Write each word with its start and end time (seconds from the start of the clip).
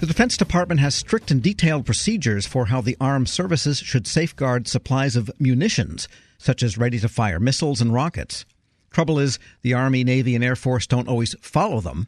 The 0.00 0.06
Defense 0.06 0.38
Department 0.38 0.80
has 0.80 0.94
strict 0.94 1.30
and 1.30 1.42
detailed 1.42 1.84
procedures 1.84 2.46
for 2.46 2.66
how 2.66 2.80
the 2.80 2.96
armed 3.02 3.28
services 3.28 3.76
should 3.76 4.06
safeguard 4.06 4.66
supplies 4.66 5.14
of 5.14 5.30
munitions, 5.38 6.08
such 6.38 6.62
as 6.62 6.78
ready 6.78 6.98
to 7.00 7.08
fire 7.08 7.38
missiles 7.38 7.82
and 7.82 7.92
rockets. 7.92 8.46
Trouble 8.90 9.18
is, 9.18 9.38
the 9.60 9.74
Army, 9.74 10.02
Navy, 10.02 10.34
and 10.34 10.42
Air 10.42 10.56
Force 10.56 10.86
don't 10.86 11.06
always 11.06 11.34
follow 11.42 11.82
them. 11.82 12.06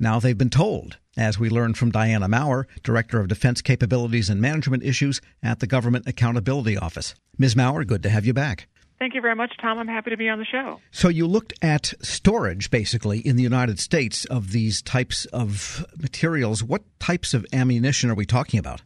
Now 0.00 0.18
they've 0.18 0.36
been 0.36 0.50
told, 0.50 0.96
as 1.16 1.38
we 1.38 1.48
learned 1.48 1.78
from 1.78 1.92
Diana 1.92 2.26
Maurer, 2.26 2.66
Director 2.82 3.20
of 3.20 3.28
Defense 3.28 3.62
Capabilities 3.62 4.28
and 4.28 4.40
Management 4.40 4.82
Issues 4.82 5.20
at 5.40 5.60
the 5.60 5.68
Government 5.68 6.08
Accountability 6.08 6.76
Office. 6.76 7.14
Ms. 7.38 7.54
Maurer, 7.54 7.84
good 7.84 8.02
to 8.02 8.10
have 8.10 8.26
you 8.26 8.34
back. 8.34 8.66
Thank 8.98 9.14
you 9.14 9.20
very 9.20 9.36
much, 9.36 9.52
Tom. 9.60 9.78
I'm 9.78 9.86
happy 9.86 10.10
to 10.10 10.16
be 10.16 10.28
on 10.28 10.38
the 10.38 10.44
show. 10.44 10.80
So, 10.90 11.08
you 11.08 11.26
looked 11.26 11.52
at 11.62 11.94
storage 12.02 12.70
basically 12.70 13.20
in 13.20 13.36
the 13.36 13.42
United 13.42 13.78
States 13.78 14.24
of 14.24 14.50
these 14.50 14.82
types 14.82 15.24
of 15.26 15.86
materials. 15.96 16.64
What 16.64 16.82
types 16.98 17.32
of 17.32 17.46
ammunition 17.52 18.10
are 18.10 18.14
we 18.14 18.26
talking 18.26 18.58
about? 18.58 18.82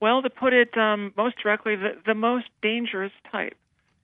Well, 0.00 0.22
to 0.22 0.30
put 0.30 0.52
it 0.52 0.76
um, 0.76 1.12
most 1.16 1.36
directly, 1.42 1.76
the, 1.76 1.96
the, 2.06 2.14
most 2.14 2.46
dangerous 2.62 3.12
type. 3.30 3.56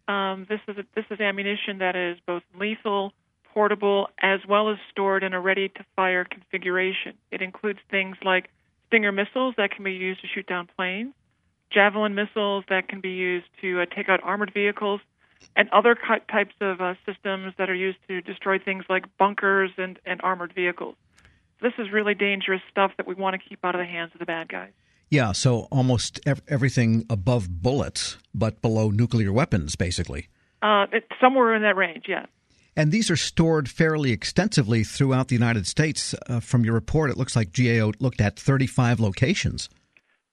Um, 0.08 0.46
this 0.48 0.60
is 0.68 0.76
a, 0.78 0.84
this 0.94 1.04
is 1.10 1.20
ammunition 1.20 1.78
that 1.78 1.96
is 1.96 2.18
both 2.26 2.42
lethal, 2.58 3.12
portable, 3.52 4.08
as 4.20 4.40
well 4.48 4.70
as 4.70 4.78
stored 4.90 5.22
in 5.22 5.32
a 5.32 5.40
ready-to-fire 5.40 6.24
configuration. 6.24 7.14
It 7.30 7.40
includes 7.42 7.78
things 7.90 8.16
like 8.24 8.48
Stinger 8.88 9.12
missiles 9.12 9.54
that 9.56 9.70
can 9.70 9.84
be 9.84 9.92
used 9.92 10.20
to 10.20 10.26
shoot 10.26 10.46
down 10.46 10.68
planes, 10.76 11.14
Javelin 11.72 12.14
missiles 12.14 12.64
that 12.68 12.88
can 12.88 13.00
be 13.00 13.12
used 13.12 13.46
to 13.62 13.80
uh, 13.80 13.86
take 13.86 14.10
out 14.10 14.20
armored 14.22 14.52
vehicles, 14.52 15.00
and 15.56 15.68
other 15.70 15.96
types 16.30 16.54
of 16.60 16.80
uh, 16.80 16.94
systems 17.06 17.54
that 17.58 17.68
are 17.68 17.74
used 17.74 17.98
to 18.08 18.20
destroy 18.22 18.58
things 18.58 18.84
like 18.88 19.04
bunkers 19.18 19.70
and, 19.76 19.98
and 20.06 20.20
armored 20.22 20.52
vehicles. 20.54 20.94
This 21.60 21.72
is 21.78 21.92
really 21.92 22.14
dangerous 22.14 22.60
stuff 22.70 22.92
that 22.96 23.06
we 23.06 23.14
want 23.14 23.40
to 23.40 23.48
keep 23.48 23.64
out 23.64 23.74
of 23.74 23.80
the 23.80 23.86
hands 23.86 24.10
of 24.14 24.18
the 24.18 24.26
bad 24.26 24.48
guys. 24.48 24.72
Yeah, 25.10 25.32
so 25.32 25.68
almost 25.70 26.20
ev- 26.26 26.42
everything 26.48 27.04
above 27.10 27.62
bullets, 27.62 28.16
but 28.34 28.62
below 28.62 28.90
nuclear 28.90 29.32
weapons, 29.32 29.76
basically. 29.76 30.28
Uh, 30.62 30.86
it, 30.90 31.04
somewhere 31.20 31.54
in 31.54 31.62
that 31.62 31.76
range, 31.76 32.04
yes. 32.08 32.26
And 32.74 32.90
these 32.90 33.10
are 33.10 33.16
stored 33.16 33.68
fairly 33.68 34.12
extensively 34.12 34.82
throughout 34.82 35.28
the 35.28 35.34
United 35.34 35.66
States. 35.66 36.14
Uh, 36.26 36.40
from 36.40 36.64
your 36.64 36.72
report, 36.72 37.10
it 37.10 37.18
looks 37.18 37.36
like 37.36 37.52
GAO 37.52 37.92
looked 38.00 38.20
at 38.20 38.38
35 38.38 39.00
locations. 39.00 39.68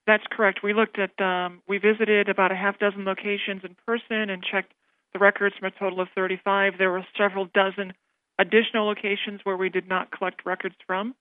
That's 0.08 0.24
correct. 0.32 0.62
We 0.64 0.74
looked 0.74 0.98
at, 0.98 1.20
um, 1.22 1.62
we 1.68 1.78
visited 1.78 2.30
about 2.30 2.52
a 2.52 2.56
half 2.56 2.80
dozen 2.80 3.04
locations 3.04 3.64
in 3.64 3.76
person 3.86 4.30
and 4.30 4.42
checked 4.42 4.74
the 5.14 5.20
records 5.20 5.56
from 5.58 5.68
a 5.68 5.72
total 5.72 6.02
of 6.02 6.08
35. 6.16 6.74
There 6.78 6.92
were 6.92 7.06
several 7.18 7.46
dozen 7.54 7.94
additional 8.38 8.86
locations 8.86 9.42
where 9.44 9.58
we 9.58 9.70
did 9.70 9.88
not 9.88 10.12
collect 10.12 10.46
records 10.46 10.76
from. 10.88 11.16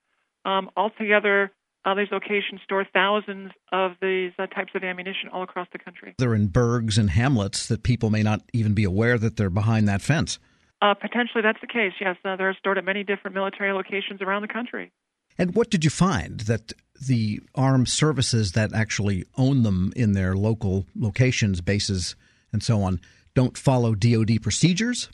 Um, 0.45 0.71
altogether, 0.77 1.51
uh, 1.85 1.95
these 1.95 2.09
locations 2.11 2.61
store 2.65 2.87
thousands 2.93 3.51
of 3.73 3.93
these 4.01 4.33
uh, 4.39 4.47
types 4.47 4.73
of 4.75 4.85
ammunition 4.85 5.29
all 5.33 5.43
across 5.43 5.69
the 5.73 5.79
country. 5.79 6.15
They're 6.19 6.35
in 6.35 6.49
burgs 6.49 6.99
and 6.99 7.11
hamlets 7.11 7.67
that 7.67 7.83
people 7.83 8.11
may 8.11 8.23
not 8.23 8.43
even 8.53 8.75
be 8.75 8.85
aware 8.85 9.19
that 9.19 9.37
they're 9.37 9.51
behind 9.51 9.89
that 9.89 10.03
fence. 10.03 10.39
Uh, 10.81 10.95
potentially, 10.95 11.43
that's 11.43 11.61
the 11.61 11.67
case. 11.67 11.93
Yes, 12.01 12.17
uh, 12.25 12.37
they're 12.37 12.55
stored 12.59 12.79
at 12.79 12.85
many 12.85 13.03
different 13.03 13.35
military 13.35 13.73
locations 13.73 14.23
around 14.23 14.43
the 14.43 14.49
country. 14.49 14.93
And 15.37 15.55
what 15.55 15.71
did 15.71 15.85
you 15.85 15.91
find 15.91 16.41
that 16.41 16.73
the 17.01 17.41
armed 17.55 17.89
services 17.89 18.53
that 18.53 18.75
actually 18.75 19.25
own 19.37 19.63
them 19.63 19.93
in 19.97 20.13
their 20.13 20.35
local 20.35 20.87
locations, 20.97 21.61
bases, 21.61 22.17
and 22.53 22.63
so 22.63 22.83
on, 22.83 23.01
don't 23.39 23.57
follow 23.57 23.95
DoD 23.95 24.43
procedures? 24.43 25.09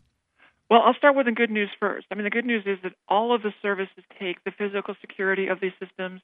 Well, 0.71 0.81
I'll 0.83 0.95
start 0.95 1.15
with 1.15 1.27
the 1.27 1.33
good 1.33 1.51
news 1.51 1.69
first. 1.79 2.07
I 2.11 2.15
mean, 2.15 2.25
the 2.25 2.31
good 2.31 2.47
news 2.47 2.63
is 2.65 2.79
that 2.83 2.95
all 3.07 3.35
of 3.35 3.43
the 3.43 3.53
services 3.61 4.03
take 4.19 4.43
the 4.45 4.51
physical 4.51 4.95
security 5.03 5.49
of 5.49 5.61
these 5.61 5.77
systems 5.79 6.23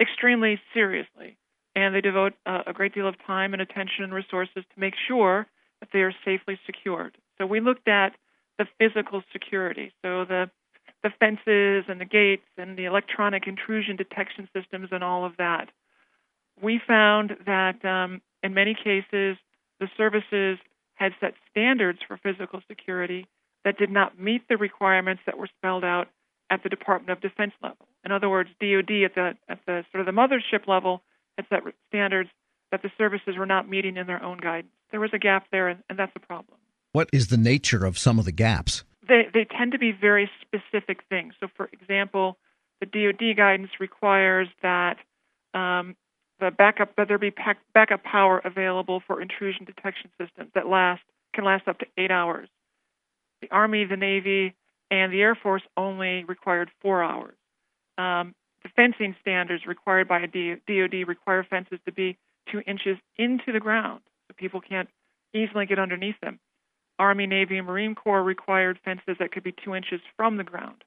extremely 0.00 0.58
seriously, 0.72 1.36
and 1.76 1.94
they 1.94 2.00
devote 2.00 2.32
uh, 2.46 2.62
a 2.66 2.72
great 2.72 2.94
deal 2.94 3.06
of 3.06 3.16
time 3.26 3.52
and 3.52 3.60
attention 3.60 4.04
and 4.04 4.14
resources 4.14 4.64
to 4.72 4.80
make 4.80 4.94
sure 5.06 5.46
that 5.80 5.90
they 5.92 5.98
are 5.98 6.14
safely 6.24 6.58
secured. 6.64 7.18
So 7.36 7.44
we 7.44 7.60
looked 7.60 7.88
at 7.88 8.14
the 8.58 8.64
physical 8.78 9.22
security, 9.30 9.92
so 10.00 10.24
the 10.24 10.50
the 11.02 11.10
fences 11.20 11.84
and 11.90 12.00
the 12.00 12.06
gates 12.06 12.48
and 12.56 12.78
the 12.78 12.86
electronic 12.86 13.46
intrusion 13.46 13.96
detection 13.96 14.48
systems 14.56 14.88
and 14.92 15.04
all 15.04 15.26
of 15.26 15.36
that. 15.36 15.68
We 16.62 16.80
found 16.88 17.36
that 17.44 17.84
um, 17.84 18.22
in 18.42 18.54
many 18.54 18.74
cases 18.74 19.36
the 19.78 19.88
services 19.98 20.56
had 20.94 21.12
set 21.20 21.34
standards 21.50 21.98
for 22.06 22.16
physical 22.16 22.60
security 22.68 23.26
that 23.64 23.78
did 23.78 23.90
not 23.90 24.18
meet 24.18 24.46
the 24.48 24.56
requirements 24.56 25.22
that 25.26 25.38
were 25.38 25.48
spelled 25.58 25.84
out 25.84 26.08
at 26.50 26.62
the 26.62 26.68
Department 26.68 27.10
of 27.10 27.20
Defense 27.20 27.52
level. 27.62 27.88
In 28.04 28.12
other 28.12 28.28
words, 28.28 28.50
DoD 28.60 29.04
at 29.04 29.14
the 29.14 29.32
at 29.48 29.60
the 29.66 29.84
sort 29.90 30.00
of 30.00 30.06
the 30.06 30.12
mothership 30.12 30.68
level 30.68 31.02
had 31.36 31.46
set 31.48 31.62
standards 31.88 32.30
that 32.70 32.82
the 32.82 32.90
services 32.98 33.36
were 33.36 33.46
not 33.46 33.68
meeting 33.68 33.96
in 33.96 34.06
their 34.06 34.22
own 34.22 34.38
guidance. 34.38 34.72
There 34.90 35.00
was 35.00 35.10
a 35.12 35.18
gap 35.18 35.46
there, 35.50 35.68
and, 35.68 35.82
and 35.88 35.98
that's 35.98 36.12
a 36.14 36.20
problem. 36.20 36.58
What 36.92 37.08
is 37.12 37.28
the 37.28 37.36
nature 37.36 37.84
of 37.84 37.98
some 37.98 38.18
of 38.18 38.24
the 38.24 38.32
gaps? 38.32 38.84
They 39.06 39.22
they 39.32 39.44
tend 39.44 39.72
to 39.72 39.78
be 39.78 39.92
very 39.92 40.30
specific 40.42 41.00
things. 41.08 41.34
So, 41.40 41.48
for 41.56 41.68
example, 41.72 42.38
the 42.80 42.86
DoD 42.86 43.36
guidance 43.36 43.70
requires 43.80 44.48
that 44.62 44.96
um, 45.54 45.96
the 46.40 46.50
backup 46.50 46.96
that 46.96 47.08
there 47.08 47.18
be 47.18 47.32
backup 47.74 48.02
power 48.02 48.40
available 48.44 49.02
for 49.06 49.20
intrusion 49.20 49.64
detection 49.64 50.10
systems 50.20 50.50
that 50.54 50.66
last 50.66 51.02
can 51.34 51.44
last 51.44 51.68
up 51.68 51.78
to 51.78 51.86
eight 51.96 52.10
hours. 52.10 52.48
The 53.40 53.50
Army, 53.50 53.84
the 53.84 53.96
Navy, 53.96 54.54
and 54.90 55.12
the 55.12 55.20
Air 55.20 55.34
Force 55.34 55.62
only 55.76 56.24
required 56.24 56.70
four 56.80 57.02
hours. 57.02 57.36
Um, 57.98 58.34
the 58.62 58.70
fencing 58.74 59.14
standards 59.20 59.66
required 59.66 60.08
by 60.08 60.26
DoD 60.26 61.06
require 61.06 61.44
fences 61.44 61.78
to 61.86 61.92
be 61.92 62.16
two 62.50 62.62
inches 62.66 62.96
into 63.16 63.52
the 63.52 63.60
ground, 63.60 64.00
so 64.26 64.34
people 64.36 64.60
can't 64.60 64.88
easily 65.34 65.66
get 65.66 65.78
underneath 65.78 66.18
them. 66.22 66.38
Army, 66.98 67.26
Navy, 67.26 67.58
and 67.58 67.66
Marine 67.66 67.94
Corps 67.94 68.22
required 68.22 68.78
fences 68.84 69.16
that 69.18 69.32
could 69.32 69.42
be 69.42 69.52
two 69.64 69.74
inches 69.74 70.00
from 70.16 70.36
the 70.36 70.44
ground. 70.44 70.84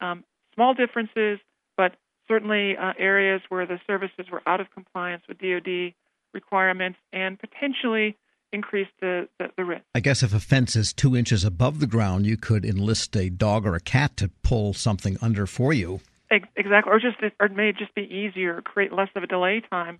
Um, 0.00 0.24
small 0.54 0.74
differences, 0.74 1.38
but 1.76 1.94
certainly 2.28 2.76
uh, 2.76 2.92
areas 2.98 3.40
where 3.48 3.66
the 3.66 3.80
services 3.86 4.26
were 4.30 4.42
out 4.46 4.60
of 4.60 4.70
compliance 4.72 5.22
with 5.28 5.38
DoD 5.38 5.94
requirements 6.32 6.98
and 7.12 7.38
potentially 7.38 8.16
increase 8.52 8.88
the, 9.00 9.28
the, 9.38 9.48
the, 9.56 9.64
risk. 9.64 9.82
I 9.94 10.00
guess 10.00 10.22
if 10.22 10.34
a 10.34 10.40
fence 10.40 10.76
is 10.76 10.92
two 10.92 11.16
inches 11.16 11.44
above 11.44 11.80
the 11.80 11.86
ground, 11.86 12.26
you 12.26 12.36
could 12.36 12.64
enlist 12.64 13.16
a 13.16 13.28
dog 13.28 13.66
or 13.66 13.74
a 13.74 13.80
cat 13.80 14.16
to 14.18 14.30
pull 14.42 14.72
something 14.72 15.16
under 15.20 15.46
for 15.46 15.72
you. 15.72 16.00
Exactly, 16.30 16.92
or 16.92 17.00
just 17.00 17.16
or 17.40 17.46
it 17.46 17.56
may 17.56 17.72
just 17.72 17.94
be 17.94 18.02
easier, 18.02 18.60
create 18.60 18.92
less 18.92 19.08
of 19.16 19.22
a 19.22 19.26
delay 19.26 19.62
time 19.70 19.98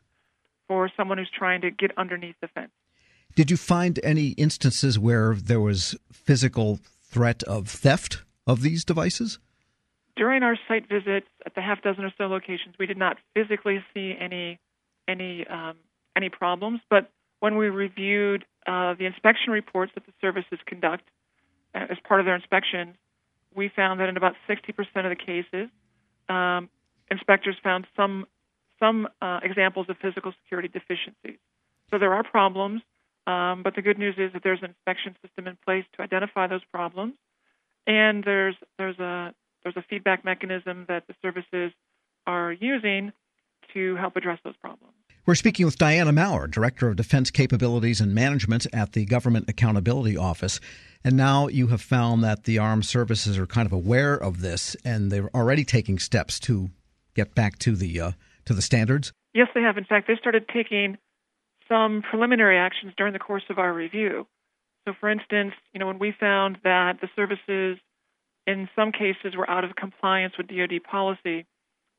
for 0.66 0.90
someone 0.94 1.16
who's 1.16 1.30
trying 1.30 1.62
to 1.62 1.70
get 1.70 1.90
underneath 1.96 2.36
the 2.42 2.48
fence. 2.48 2.70
Did 3.34 3.50
you 3.50 3.56
find 3.56 3.98
any 4.02 4.28
instances 4.30 4.98
where 4.98 5.34
there 5.34 5.60
was 5.60 5.96
physical 6.12 6.80
threat 7.02 7.42
of 7.44 7.68
theft 7.68 8.24
of 8.46 8.60
these 8.60 8.84
devices? 8.84 9.38
During 10.18 10.42
our 10.42 10.58
site 10.66 10.88
visits 10.88 11.28
at 11.46 11.54
the 11.54 11.60
half 11.62 11.80
dozen 11.80 12.04
or 12.04 12.12
so 12.18 12.26
locations, 12.26 12.74
we 12.76 12.86
did 12.86 12.98
not 12.98 13.18
physically 13.34 13.82
see 13.94 14.14
any 14.18 14.58
any 15.06 15.46
um, 15.46 15.76
any 16.16 16.28
problems. 16.28 16.80
But 16.90 17.08
when 17.38 17.56
we 17.56 17.68
reviewed 17.68 18.44
uh, 18.66 18.94
the 18.98 19.06
inspection 19.06 19.52
reports 19.52 19.92
that 19.94 20.04
the 20.06 20.12
services 20.20 20.58
conduct 20.66 21.04
uh, 21.72 21.86
as 21.88 21.98
part 22.02 22.18
of 22.18 22.26
their 22.26 22.34
inspections, 22.34 22.96
we 23.54 23.70
found 23.74 24.00
that 24.00 24.08
in 24.08 24.16
about 24.16 24.34
60% 24.48 24.68
of 24.96 25.10
the 25.10 25.16
cases, 25.16 25.70
um, 26.28 26.68
inspectors 27.10 27.54
found 27.62 27.86
some 27.96 28.26
some 28.80 29.08
uh, 29.22 29.38
examples 29.42 29.86
of 29.88 29.96
physical 29.98 30.32
security 30.42 30.68
deficiencies. 30.68 31.38
So 31.90 31.98
there 31.98 32.12
are 32.14 32.24
problems, 32.24 32.82
um, 33.26 33.62
but 33.62 33.76
the 33.76 33.82
good 33.82 33.98
news 33.98 34.16
is 34.18 34.32
that 34.32 34.42
there's 34.42 34.60
an 34.62 34.70
inspection 34.70 35.16
system 35.22 35.46
in 35.46 35.56
place 35.64 35.84
to 35.94 36.02
identify 36.02 36.48
those 36.48 36.64
problems, 36.72 37.14
and 37.86 38.24
there's 38.24 38.56
there's 38.78 38.98
a 38.98 39.32
there's 39.62 39.76
a 39.76 39.84
feedback 39.88 40.24
mechanism 40.24 40.86
that 40.88 41.06
the 41.06 41.14
services 41.22 41.72
are 42.26 42.52
using 42.52 43.12
to 43.74 43.96
help 43.96 44.16
address 44.16 44.38
those 44.44 44.56
problems. 44.56 44.94
We're 45.26 45.34
speaking 45.34 45.66
with 45.66 45.76
Diana 45.76 46.12
Maurer, 46.12 46.46
Director 46.46 46.88
of 46.88 46.96
Defense 46.96 47.30
Capabilities 47.30 48.00
and 48.00 48.14
Management 48.14 48.66
at 48.72 48.92
the 48.92 49.04
Government 49.04 49.44
Accountability 49.48 50.16
Office. 50.16 50.58
And 51.04 51.18
now 51.18 51.48
you 51.48 51.66
have 51.66 51.82
found 51.82 52.24
that 52.24 52.44
the 52.44 52.58
armed 52.58 52.86
services 52.86 53.38
are 53.38 53.46
kind 53.46 53.66
of 53.66 53.72
aware 53.72 54.14
of 54.14 54.40
this, 54.40 54.74
and 54.86 55.12
they're 55.12 55.28
already 55.34 55.64
taking 55.64 55.98
steps 55.98 56.40
to 56.40 56.70
get 57.14 57.34
back 57.34 57.58
to 57.58 57.76
the 57.76 58.00
uh, 58.00 58.12
to 58.46 58.54
the 58.54 58.62
standards. 58.62 59.12
Yes, 59.34 59.48
they 59.54 59.60
have. 59.60 59.76
In 59.76 59.84
fact, 59.84 60.08
they 60.08 60.16
started 60.16 60.48
taking 60.48 60.96
some 61.68 62.02
preliminary 62.08 62.56
actions 62.56 62.94
during 62.96 63.12
the 63.12 63.18
course 63.18 63.44
of 63.50 63.58
our 63.58 63.72
review. 63.72 64.26
So, 64.86 64.94
for 64.98 65.10
instance, 65.10 65.52
you 65.74 65.80
know, 65.80 65.86
when 65.86 65.98
we 65.98 66.14
found 66.18 66.56
that 66.64 67.02
the 67.02 67.08
services 67.14 67.78
in 68.48 68.68
some 68.74 68.92
cases 68.92 69.32
we 69.32 69.36
were 69.36 69.50
out 69.50 69.62
of 69.62 69.76
compliance 69.76 70.32
with 70.38 70.48
DoD 70.48 70.82
policy, 70.90 71.44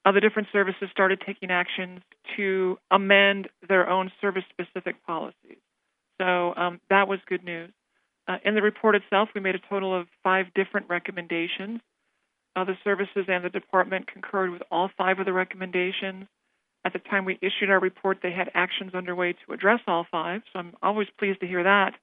other 0.03 0.19
different 0.19 0.47
services 0.51 0.89
started 0.91 1.21
taking 1.23 1.51
actions 1.51 2.01
to 2.35 2.79
amend 2.89 3.47
their 3.67 3.87
own 3.87 4.11
service 4.19 4.43
specific 4.49 4.95
policies. 5.05 5.61
So 6.19 6.53
um, 6.55 6.81
that 6.89 7.07
was 7.07 7.19
good 7.27 7.43
news. 7.43 7.71
Uh, 8.27 8.37
in 8.43 8.55
the 8.55 8.63
report 8.63 8.95
itself, 8.95 9.29
we 9.35 9.41
made 9.41 9.55
a 9.55 9.69
total 9.69 9.97
of 9.97 10.07
five 10.23 10.47
different 10.55 10.89
recommendations. 10.89 11.81
Uh, 12.55 12.63
the 12.63 12.77
services 12.83 13.25
and 13.27 13.45
the 13.45 13.49
department 13.49 14.11
concurred 14.11 14.49
with 14.49 14.63
all 14.71 14.89
five 14.97 15.19
of 15.19 15.25
the 15.27 15.33
recommendations. 15.33 16.25
At 16.83 16.93
the 16.93 16.99
time 16.99 17.25
we 17.25 17.37
issued 17.41 17.69
our 17.69 17.79
report, 17.79 18.19
they 18.23 18.31
had 18.31 18.49
actions 18.55 18.95
underway 18.95 19.33
to 19.33 19.53
address 19.53 19.81
all 19.85 20.07
five, 20.09 20.41
so 20.51 20.59
I'm 20.59 20.73
always 20.81 21.07
pleased 21.19 21.41
to 21.41 21.47
hear 21.47 21.63
that. 21.63 21.93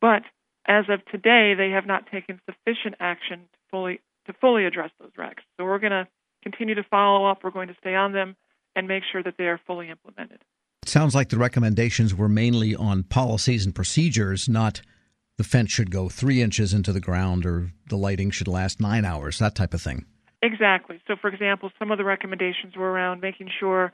But 0.00 0.22
as 0.66 0.84
of 0.88 1.04
today, 1.06 1.54
they 1.56 1.70
have 1.70 1.86
not 1.86 2.10
taken 2.10 2.40
sufficient 2.46 2.96
action 3.00 3.40
to 3.52 3.58
fully 3.70 4.00
to 4.26 4.32
fully 4.34 4.64
address 4.66 4.90
those 5.00 5.10
regs. 5.18 5.42
So 5.56 5.64
we're 5.64 5.80
going 5.80 5.90
to 5.90 6.06
continue 6.42 6.76
to 6.76 6.84
follow 6.84 7.26
up. 7.26 7.42
We're 7.42 7.50
going 7.50 7.68
to 7.68 7.76
stay 7.80 7.94
on 7.94 8.12
them 8.12 8.36
and 8.76 8.86
make 8.86 9.02
sure 9.10 9.22
that 9.22 9.34
they 9.36 9.44
are 9.44 9.60
fully 9.66 9.90
implemented. 9.90 10.44
It 10.82 10.88
sounds 10.88 11.14
like 11.14 11.28
the 11.28 11.38
recommendations 11.38 12.14
were 12.14 12.28
mainly 12.28 12.74
on 12.74 13.02
policies 13.02 13.64
and 13.64 13.74
procedures, 13.74 14.48
not 14.48 14.80
the 15.38 15.44
fence 15.44 15.72
should 15.72 15.90
go 15.90 16.08
three 16.08 16.40
inches 16.40 16.72
into 16.72 16.92
the 16.92 17.00
ground 17.00 17.46
or 17.46 17.72
the 17.88 17.96
lighting 17.96 18.30
should 18.30 18.48
last 18.48 18.80
nine 18.80 19.04
hours, 19.04 19.38
that 19.38 19.54
type 19.54 19.74
of 19.74 19.82
thing. 19.82 20.06
Exactly. 20.42 21.00
So, 21.06 21.14
for 21.20 21.28
example, 21.28 21.70
some 21.78 21.90
of 21.90 21.98
the 21.98 22.04
recommendations 22.04 22.76
were 22.76 22.90
around 22.90 23.20
making 23.20 23.48
sure 23.60 23.92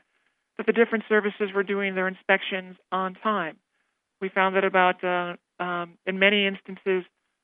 that 0.57 0.65
the 0.65 0.73
different 0.73 1.05
services 1.07 1.51
were 1.53 1.63
doing 1.63 1.95
their 1.95 2.07
inspections 2.07 2.75
on 2.91 3.13
time. 3.15 3.57
We 4.19 4.29
found 4.29 4.55
that 4.55 4.65
about 4.65 5.03
uh, 5.03 5.37
um, 5.59 5.97
in 6.05 6.19
many 6.19 6.47
instances, 6.47 7.03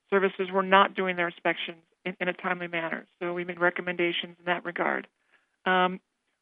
services 0.10 0.50
were 0.54 0.64
not 0.64 0.96
doing 0.96 1.16
their 1.16 1.28
inspections 1.28 1.78
in, 2.06 2.16
in, 2.20 2.28
a 2.28 2.34
timely 2.34 2.68
manner. 2.68 3.06
So 3.20 3.34
we 3.34 3.44
made 3.44 3.60
recommendations 3.60 4.38
in 4.40 4.46
that 4.46 4.64
regard. 4.64 5.08
Um, 5.66 6.00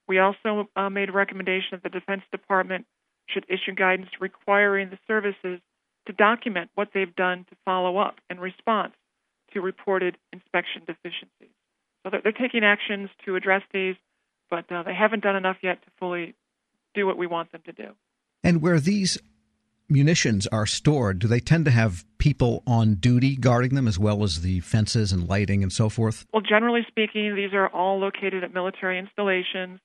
we 0.08 0.20
also 0.20 0.70
uh, 0.75 0.90
made 0.90 1.10
a 1.10 1.14
recommendation 1.14 1.70
that 1.72 1.84
the 1.84 1.90
Defense 1.90 2.24
Department 2.31 2.86
should 3.30 3.46
issue 3.48 3.74
guidance 3.74 4.10
requiring 4.20 4.90
the 4.90 5.00
services 5.08 5.60
to 6.06 6.14
document 6.14 6.70
what 6.75 6.90
they've 6.94 7.16
done 7.16 7.46
to 7.50 7.56
follow 7.64 7.98
up 7.98 8.16
in 8.30 8.40
response 8.40 8.94
to 9.54 9.62
reported 9.62 10.18
inspection 10.34 10.81
deficiencies. 10.86 11.56
So 12.04 12.10
they're, 12.10 12.22
they're 12.22 12.31
taking 12.34 12.64
actions 12.64 13.10
to 13.26 13.36
address 13.36 13.62
these, 13.74 13.96
but 14.50 14.69
uh, 14.72 14.84
they 14.84 14.94
haven't 14.94 15.24
done 15.24 15.36
enough 15.36 15.58
yet 15.64 15.81
to 15.84 15.88
fully 16.00 16.36
do 16.94 17.08
what 17.08 17.18
we 17.18 17.28
want 17.28 17.52
them 17.52 17.62
to 17.66 17.72
do. 17.72 17.90
And 18.44 18.62
where 18.62 18.80
these 18.80 19.18
munitions 19.89 20.47
are 20.47 20.65
stored, 20.65 21.19
do 21.19 21.27
they 21.27 21.39
tend 21.39 21.65
to 21.65 21.71
have 21.71 22.06
people 22.18 22.63
on 22.65 22.95
duty 22.95 23.35
guarding 23.35 23.75
them 23.75 23.88
as 23.88 24.00
well 24.00 24.24
as 24.24 24.41
the 24.41 24.59
fences 24.62 25.12
and 25.12 25.27
lighting 25.27 25.62
and 25.62 25.71
so 25.71 25.89
forth? 25.89 26.25
Well, 26.33 26.41
generally 26.41 26.85
speaking, 26.88 27.35
these 27.35 27.53
are 27.53 27.68
all 27.68 28.00
located 28.00 28.44
at 28.44 28.53
military 28.53 28.97
installations. 28.97 29.80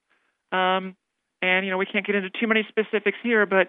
Um, 0.53 0.97
and, 1.43 1.65
you 1.65 1.71
know, 1.71 1.79
we 1.79 1.87
can't 1.87 2.07
get 2.07 2.15
into 2.15 2.31
too 2.31 2.47
many 2.47 2.67
specifics 2.69 3.19
here, 3.23 3.47
but 3.47 3.69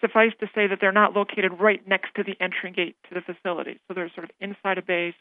suffice 0.00 0.32
to 0.40 0.46
say 0.54 0.66
that 0.66 0.78
they're 0.80 0.92
not 0.92 1.14
located 1.14 1.52
right 1.60 1.86
next 1.86 2.14
to 2.16 2.22
the 2.22 2.34
entry 2.40 2.70
gate 2.70 2.96
to 3.08 3.14
the 3.14 3.20
facility. 3.20 3.80
So 3.86 3.94
they're 3.94 4.10
sort 4.14 4.24
of 4.24 4.30
inside 4.40 4.78
a 4.78 4.82
base. 4.82 5.14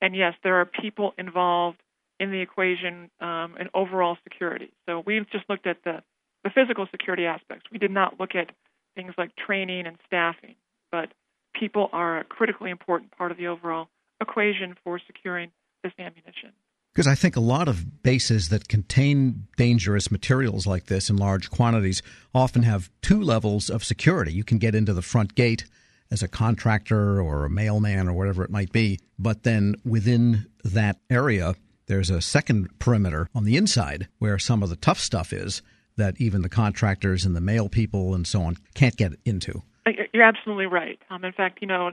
And 0.00 0.16
yes, 0.16 0.34
there 0.42 0.56
are 0.56 0.64
people 0.64 1.12
involved 1.18 1.78
in 2.18 2.30
the 2.30 2.40
equation 2.40 3.10
um, 3.20 3.54
and 3.58 3.68
overall 3.74 4.16
security. 4.24 4.72
So 4.86 5.02
we've 5.04 5.28
just 5.30 5.44
looked 5.48 5.66
at 5.66 5.78
the, 5.84 6.02
the 6.42 6.50
physical 6.50 6.86
security 6.90 7.26
aspects. 7.26 7.66
We 7.70 7.78
did 7.78 7.90
not 7.90 8.18
look 8.18 8.34
at 8.34 8.50
things 8.94 9.14
like 9.18 9.30
training 9.36 9.86
and 9.86 9.96
staffing, 10.06 10.56
but 10.90 11.12
people 11.58 11.88
are 11.92 12.18
a 12.18 12.24
critically 12.24 12.70
important 12.70 13.16
part 13.16 13.30
of 13.30 13.36
the 13.36 13.46
overall 13.46 13.88
equation 14.20 14.74
for 14.84 15.00
securing 15.06 15.50
this 15.82 15.92
ammunition. 15.98 16.52
Because 16.92 17.06
I 17.06 17.14
think 17.14 17.36
a 17.36 17.40
lot 17.40 17.68
of 17.68 18.02
bases 18.02 18.48
that 18.48 18.68
contain 18.68 19.46
dangerous 19.56 20.10
materials 20.10 20.66
like 20.66 20.86
this 20.86 21.08
in 21.08 21.16
large 21.16 21.50
quantities 21.50 22.02
often 22.34 22.64
have 22.64 22.90
two 23.00 23.22
levels 23.22 23.70
of 23.70 23.84
security. 23.84 24.32
You 24.32 24.42
can 24.42 24.58
get 24.58 24.74
into 24.74 24.92
the 24.92 25.02
front 25.02 25.36
gate 25.36 25.64
as 26.10 26.22
a 26.22 26.28
contractor 26.28 27.20
or 27.20 27.44
a 27.44 27.50
mailman 27.50 28.08
or 28.08 28.12
whatever 28.12 28.42
it 28.42 28.50
might 28.50 28.72
be, 28.72 28.98
but 29.18 29.44
then 29.44 29.76
within 29.84 30.46
that 30.64 30.98
area, 31.08 31.54
there's 31.86 32.10
a 32.10 32.20
second 32.20 32.78
perimeter 32.80 33.28
on 33.34 33.44
the 33.44 33.56
inside 33.56 34.08
where 34.18 34.38
some 34.38 34.62
of 34.62 34.68
the 34.68 34.76
tough 34.76 34.98
stuff 34.98 35.32
is 35.32 35.62
that 36.00 36.20
even 36.20 36.42
the 36.42 36.48
contractors 36.48 37.24
and 37.24 37.36
the 37.36 37.40
mail 37.40 37.68
people 37.68 38.14
and 38.14 38.26
so 38.26 38.42
on 38.42 38.56
can't 38.74 38.96
get 38.96 39.12
into. 39.24 39.62
You're 40.12 40.24
absolutely 40.24 40.66
right. 40.66 40.98
Um, 41.10 41.24
in 41.24 41.32
fact, 41.32 41.58
you 41.60 41.68
know, 41.68 41.90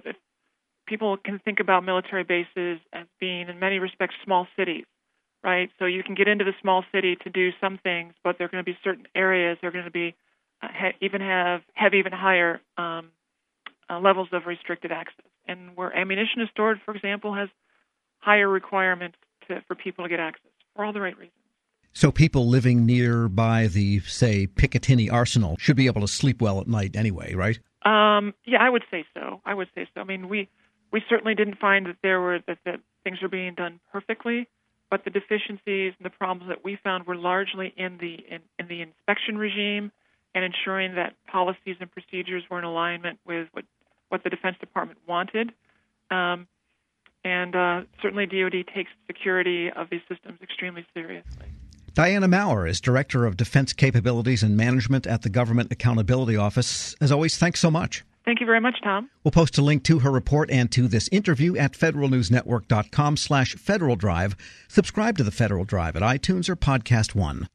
people 0.87 1.17
can 1.17 1.39
think 1.39 1.59
about 1.59 1.83
military 1.83 2.23
bases 2.23 2.79
as 2.93 3.05
being, 3.19 3.49
in 3.49 3.59
many 3.59 3.79
respects, 3.79 4.15
small 4.23 4.47
cities, 4.57 4.85
right? 5.43 5.69
So 5.79 5.85
you 5.85 6.03
can 6.03 6.15
get 6.15 6.27
into 6.27 6.45
the 6.45 6.53
small 6.61 6.83
city 6.91 7.15
to 7.23 7.29
do 7.29 7.49
some 7.61 7.77
things, 7.77 8.13
but 8.23 8.37
there 8.37 8.45
are 8.45 8.49
going 8.49 8.63
to 8.63 8.69
be 8.69 8.77
certain 8.83 9.05
areas 9.15 9.57
that 9.61 9.67
are 9.67 9.71
going 9.71 9.85
to 9.85 9.91
be 9.91 10.15
uh, 10.61 10.67
ha- 10.71 10.97
even 11.01 11.21
have 11.21 11.61
have 11.73 11.93
even 11.93 12.11
higher 12.11 12.61
um, 12.77 13.11
uh, 13.89 13.99
levels 13.99 14.29
of 14.31 14.45
restricted 14.45 14.91
access. 14.91 15.25
And 15.47 15.75
where 15.75 15.95
ammunition 15.95 16.41
is 16.41 16.49
stored, 16.51 16.79
for 16.83 16.93
example, 16.95 17.33
has 17.35 17.49
higher 18.19 18.49
requirements 18.49 19.17
to, 19.47 19.61
for 19.67 19.75
people 19.75 20.03
to 20.03 20.09
get 20.09 20.19
access 20.19 20.51
for 20.75 20.83
all 20.83 20.93
the 20.93 21.01
right 21.01 21.17
reasons. 21.17 21.33
So 21.97 22.11
people 22.11 22.47
living 22.47 22.85
nearby 22.85 23.65
the, 23.65 24.01
say, 24.01 24.45
Picatinny 24.45 25.11
Arsenal 25.11 25.55
should 25.57 25.75
be 25.75 25.87
able 25.87 26.01
to 26.01 26.07
sleep 26.07 26.43
well 26.43 26.61
at 26.61 26.67
night 26.67 26.95
anyway, 26.95 27.33
right? 27.33 27.57
Um, 27.81 28.35
yeah, 28.45 28.59
I 28.61 28.69
would 28.69 28.83
say 28.91 29.03
so. 29.15 29.41
I 29.43 29.55
would 29.55 29.67
say 29.73 29.87
so. 29.95 30.01
I 30.01 30.03
mean, 30.03 30.29
we 30.29 30.47
we 30.91 31.01
certainly 31.09 31.33
didn't 31.33 31.57
find 31.57 31.87
that 31.87 31.95
there 32.03 32.21
were 32.21 32.37
that, 32.45 32.59
that 32.65 32.81
things 33.03 33.19
were 33.19 33.29
being 33.29 33.55
done 33.55 33.79
perfectly, 33.91 34.47
but 34.91 35.05
the 35.05 35.09
deficiencies 35.09 35.93
and 35.97 36.05
the 36.05 36.11
problems 36.11 36.49
that 36.49 36.63
we 36.63 36.77
found 36.83 37.07
were 37.07 37.15
largely 37.15 37.73
in 37.75 37.97
the 37.97 38.17
in, 38.29 38.41
in 38.59 38.67
the 38.67 38.83
inspection 38.83 39.35
regime 39.35 39.91
and 40.35 40.45
ensuring 40.45 40.93
that 40.93 41.15
policies 41.25 41.77
and 41.79 41.89
procedures 41.91 42.43
were 42.47 42.59
in 42.59 42.63
alignment 42.63 43.17
with 43.25 43.47
what 43.53 43.65
what 44.09 44.23
the 44.23 44.29
Defense 44.29 44.57
Department 44.59 44.99
wanted. 45.07 45.51
Um, 46.11 46.45
and 47.23 47.55
uh, 47.55 47.81
certainly, 48.03 48.27
DoD 48.27 48.67
takes 48.75 48.91
security 49.07 49.71
of 49.71 49.89
these 49.89 50.01
systems 50.07 50.37
extremely 50.43 50.85
seriously. 50.93 51.56
Diana 51.97 52.27
Maurer 52.27 52.67
is 52.67 52.79
Director 52.79 53.25
of 53.25 53.37
Defense 53.37 53.73
Capabilities 53.73 54.43
and 54.43 54.55
Management 54.55 55.07
at 55.07 55.23
the 55.23 55.29
Government 55.29 55.71
Accountability 55.71 56.37
Office. 56.37 56.95
As 57.01 57.11
always, 57.11 57.37
thanks 57.37 57.59
so 57.59 57.71
much. 57.71 58.05
Thank 58.23 58.39
you 58.39 58.45
very 58.45 58.61
much, 58.61 58.75
Tom. 58.83 59.09
We'll 59.23 59.31
post 59.31 59.57
a 59.57 59.63
link 59.63 59.83
to 59.85 59.97
her 59.97 60.11
report 60.11 60.51
and 60.51 60.71
to 60.73 60.87
this 60.87 61.09
interview 61.11 61.57
at 61.57 61.73
federalnewsnetwork.com 61.73 63.17
slash 63.17 63.55
Federal 63.55 63.95
Drive. 63.95 64.35
Subscribe 64.67 65.17
to 65.17 65.23
the 65.23 65.31
Federal 65.31 65.65
Drive 65.65 65.95
at 65.95 66.03
iTunes 66.03 66.49
or 66.49 66.55
Podcast 66.55 67.15
One. 67.15 67.45